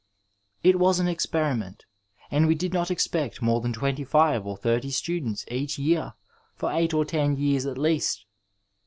It 0.63 0.79
was 0.79 0.99
an 0.99 1.07
experiment, 1.07 1.85
and 2.31 2.47
we 2.47 2.55
did 2.55 2.73
not 2.73 2.89
expect 2.89 3.39
more 3.39 3.61
than 3.61 3.71
twenty 3.71 4.03
five 4.03 4.47
or 4.47 4.57
thirty 4.57 4.89
students 4.89 5.45
each 5.47 5.77
year 5.77 6.13
for 6.55 6.71
eight 6.73 6.91
or 6.91 7.05
ten 7.05 7.37
years 7.37 7.67
at 7.67 7.77
least. 7.77 8.25